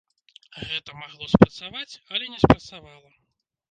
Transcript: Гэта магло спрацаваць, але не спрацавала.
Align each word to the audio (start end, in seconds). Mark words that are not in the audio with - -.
Гэта 0.69 0.95
магло 1.03 1.29
спрацаваць, 1.35 1.99
але 2.11 2.25
не 2.35 2.39
спрацавала. 2.49 3.19